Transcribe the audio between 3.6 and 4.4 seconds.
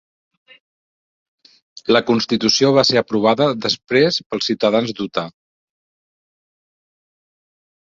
després